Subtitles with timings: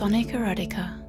[0.00, 0.99] Sonic Erotica.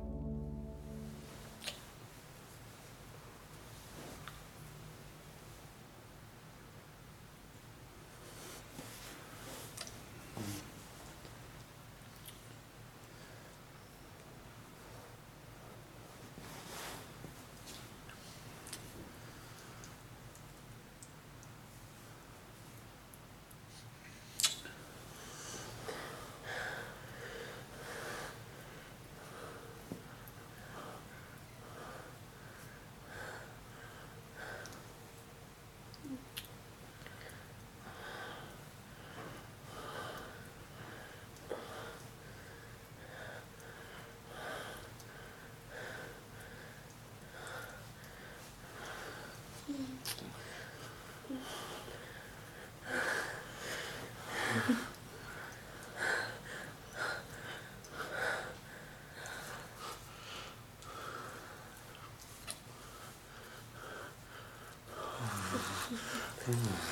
[66.52, 66.91] Mm.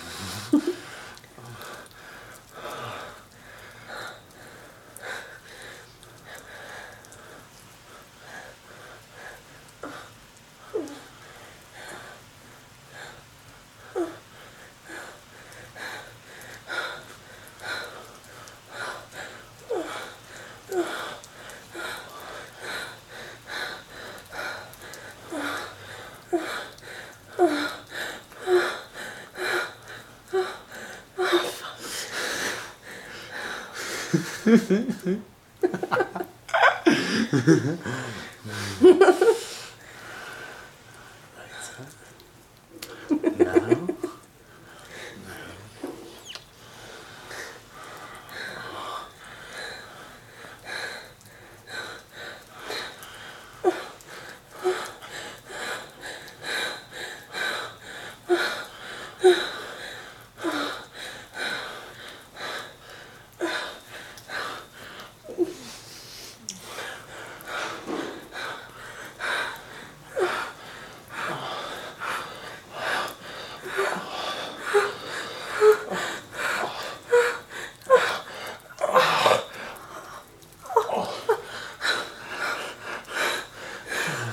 [43.38, 43.79] Nein.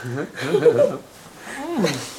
[0.06, 2.15] うん。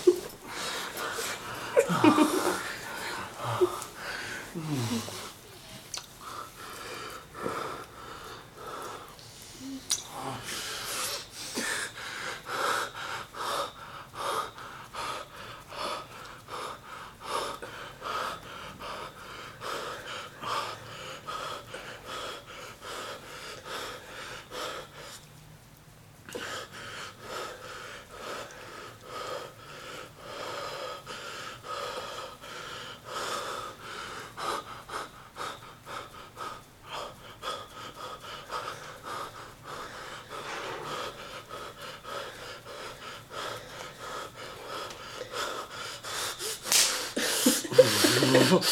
[48.29, 48.63] Oh.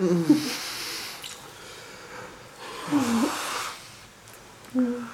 [0.00, 0.24] 음.
[4.76, 5.08] 음.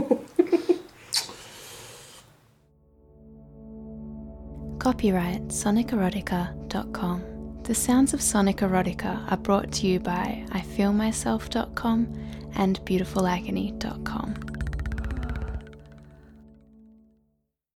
[4.78, 7.62] Copyright sonicerotica.com.
[7.64, 12.08] The sounds of Sonic Erotica are brought to you by IFeelMyself.com
[12.54, 14.49] and BeautifulAgony.com.